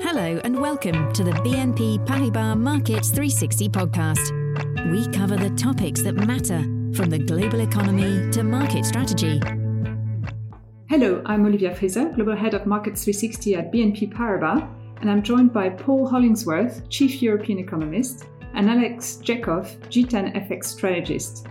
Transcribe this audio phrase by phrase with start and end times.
[0.00, 4.90] Hello and welcome to the BNP Paribas Markets 360 podcast.
[4.90, 6.60] We cover the topics that matter
[6.94, 9.40] from the global economy to market strategy.
[10.90, 14.68] Hello, I'm Olivia Frieser, Global Head of Markets 360 at BNP Paribas,
[15.00, 21.46] and I'm joined by Paul Hollingsworth, Chief European Economist, and Alex Jekov, G10 FX Strategist.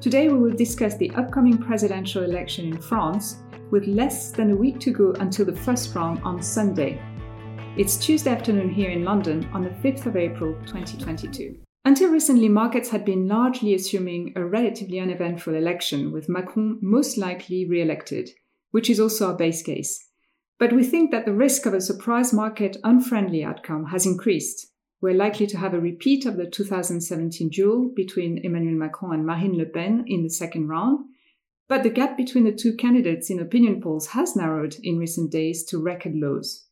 [0.00, 3.38] Today we will discuss the upcoming presidential election in France
[3.72, 7.02] with less than a week to go until the first round on Sunday.
[7.78, 11.60] It's Tuesday afternoon here in London on the 5th of April 2022.
[11.84, 17.64] Until recently, markets had been largely assuming a relatively uneventful election, with Macron most likely
[17.66, 18.30] re elected,
[18.72, 20.08] which is also our base case.
[20.58, 24.72] But we think that the risk of a surprise market unfriendly outcome has increased.
[25.00, 29.56] We're likely to have a repeat of the 2017 duel between Emmanuel Macron and Marine
[29.56, 31.04] Le Pen in the second round,
[31.68, 35.62] but the gap between the two candidates in opinion polls has narrowed in recent days
[35.66, 36.64] to record lows.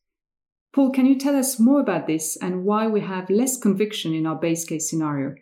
[0.77, 4.27] Paul, can you tell us more about this and why we have less conviction in
[4.27, 5.34] our base case scenario?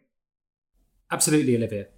[1.11, 1.89] Absolutely, Olivia.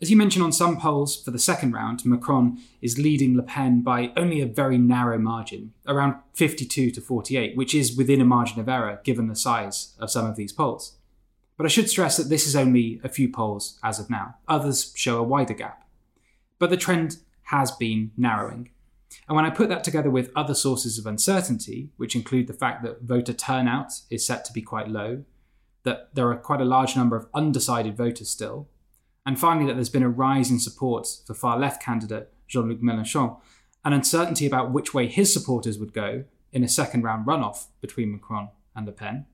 [0.00, 3.82] As you mentioned on some polls for the second round, Macron is leading Le Pen
[3.82, 8.58] by only a very narrow margin, around 52 to 48, which is within a margin
[8.58, 10.96] of error given the size of some of these polls.
[11.56, 14.38] But I should stress that this is only a few polls as of now.
[14.48, 15.86] Others show a wider gap.
[16.58, 18.71] But the trend has been narrowing.
[19.28, 22.82] And when I put that together with other sources of uncertainty, which include the fact
[22.82, 25.24] that voter turnout is set to be quite low,
[25.84, 28.68] that there are quite a large number of undecided voters still,
[29.26, 32.80] and finally that there's been a rise in support for far left candidate Jean Luc
[32.80, 33.40] Mélenchon,
[33.84, 38.12] and uncertainty about which way his supporters would go in a second round runoff between
[38.12, 39.26] Macron and Le Pen,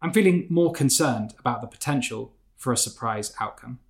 [0.00, 3.80] I'm feeling more concerned about the potential for a surprise outcome.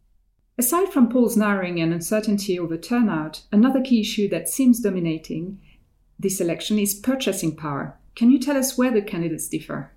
[0.60, 5.60] Aside from polls narrowing and uncertainty over turnout, another key issue that seems dominating
[6.18, 7.96] this election is purchasing power.
[8.16, 9.92] Can you tell us where the candidates differ?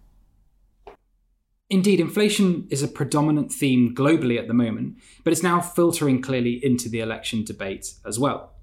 [1.71, 6.63] Indeed, inflation is a predominant theme globally at the moment, but it's now filtering clearly
[6.63, 8.53] into the election debate as well.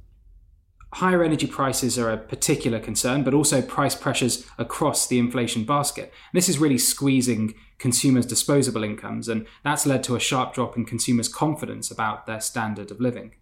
[0.95, 6.13] Higher energy prices are a particular concern, but also price pressures across the inflation basket.
[6.33, 10.87] This is really squeezing consumers' disposable incomes, and that's led to a sharp drop in
[10.87, 13.35] consumers' confidence about their standard of living.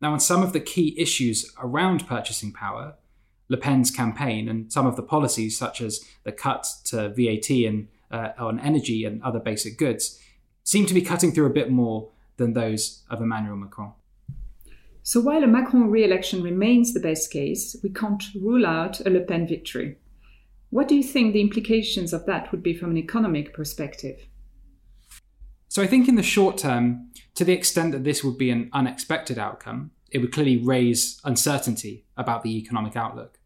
[0.00, 2.96] Now, on some of the key issues around purchasing power,
[3.48, 7.88] Le Pen's campaign and some of the policies, such as the cut to VAT and
[8.10, 10.18] uh, on energy and other basic goods,
[10.64, 13.92] seem to be cutting through a bit more than those of Emmanuel Macron.
[15.02, 19.20] So while a Macron re-election remains the best case, we can't rule out a Le
[19.20, 19.96] Pen victory.
[20.68, 24.26] What do you think the implications of that would be from an economic perspective?
[25.68, 28.70] So I think in the short term, to the extent that this would be an
[28.72, 33.38] unexpected outcome, it would clearly raise uncertainty about the economic outlook.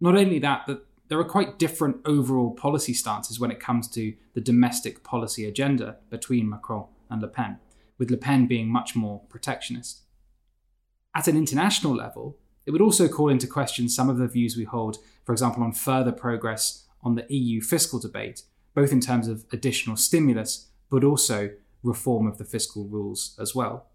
[0.00, 4.14] Not only that, but there are quite different overall policy stances when it comes to
[4.34, 7.58] the domestic policy agenda between Macron and Le Pen,
[7.98, 10.02] with Le Pen being much more protectionist.
[11.16, 14.64] At an international level, it would also call into question some of the views we
[14.64, 18.42] hold, for example, on further progress on the EU fiscal debate,
[18.74, 23.86] both in terms of additional stimulus, but also reform of the fiscal rules as well.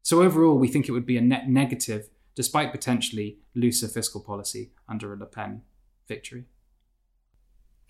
[0.00, 4.70] So, overall, we think it would be a net negative, despite potentially looser fiscal policy
[4.88, 5.60] under a Le Pen
[6.08, 6.46] victory.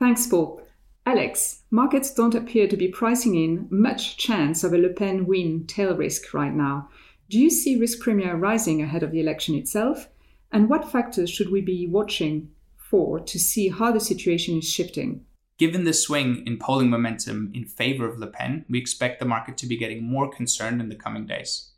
[0.01, 0.61] Thanks, Paul.
[1.05, 5.69] Alex, markets don't appear to be pricing in much chance of a Le Pen win
[5.69, 6.89] tail risk right now.
[7.29, 10.09] Do you see risk premia rising ahead of the election itself?
[10.53, 15.25] And what factors should we be watching for to see how the situation is shifting?
[15.59, 19.57] Given the swing in polling momentum in favor of Le Pen, we expect the market
[19.59, 21.73] to be getting more concerned in the coming days.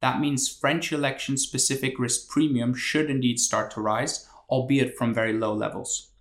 [0.00, 5.34] That means French election specific risk premium should indeed start to rise, albeit from very
[5.34, 6.12] low levels.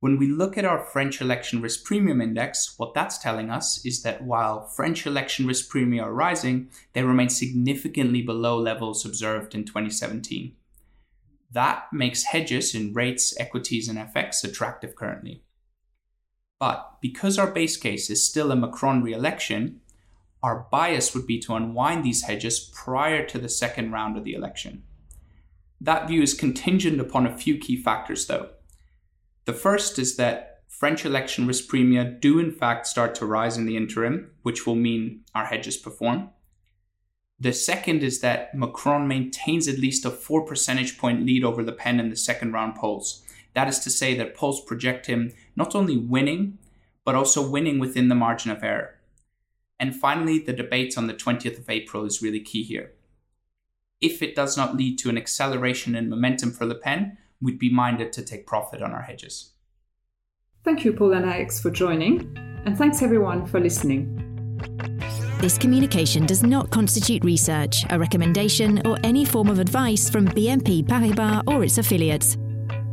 [0.00, 4.02] When we look at our French election risk premium index, what that's telling us is
[4.02, 9.64] that while French election risk premia are rising, they remain significantly below levels observed in
[9.64, 10.54] 2017.
[11.50, 15.42] That makes hedges in rates, equities, and FX attractive currently.
[16.60, 19.80] But because our base case is still a Macron re election,
[20.44, 24.34] our bias would be to unwind these hedges prior to the second round of the
[24.34, 24.84] election.
[25.80, 28.50] That view is contingent upon a few key factors, though.
[29.48, 33.64] The first is that French election risk premia do in fact start to rise in
[33.64, 36.28] the interim, which will mean our hedges perform.
[37.40, 41.72] The second is that Macron maintains at least a 4 percentage point lead over Le
[41.72, 43.22] Pen in the second round polls.
[43.54, 46.58] That is to say that polls project him not only winning,
[47.02, 48.96] but also winning within the margin of error.
[49.80, 52.92] And finally, the debate on the 20th of April is really key here.
[53.98, 57.72] If it does not lead to an acceleration in momentum for Le Pen, we'd be
[57.72, 59.52] minded to take profit on our hedges.
[60.64, 64.24] Thank you, Paul and Alex, for joining, and thanks everyone for listening.
[65.40, 70.84] This communication does not constitute research, a recommendation, or any form of advice from BNP
[70.84, 72.36] Paribas or its affiliates.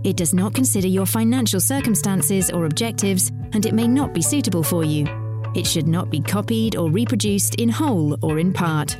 [0.03, 4.61] It does not consider your financial circumstances or objectives, and it may not be suitable
[4.61, 5.07] for you.
[5.55, 8.95] It should not be copied or reproduced in whole or in part.